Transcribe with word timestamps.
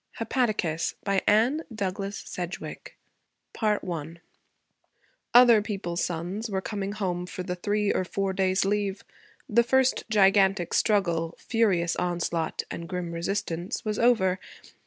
HEPATICAS 0.13 0.95
BY 1.03 1.21
ANNE 1.27 1.61
DOUGLAS 1.71 2.23
SEDGWICK 2.25 2.97
I 3.61 4.15
Other 5.35 5.61
people's 5.61 6.03
sons 6.03 6.49
were 6.49 6.59
coming 6.59 6.93
home 6.93 7.27
for 7.27 7.43
the 7.43 7.53
three 7.55 7.93
or 7.93 8.03
four 8.03 8.33
days' 8.33 8.65
leave. 8.65 9.03
The 9.47 9.61
first 9.61 10.05
gigantic 10.09 10.73
struggle 10.73 11.35
furious 11.37 11.95
onslaught 11.97 12.63
and 12.71 12.89
grim 12.89 13.11
resistance 13.11 13.85
was 13.85 13.99
over. 13.99 14.39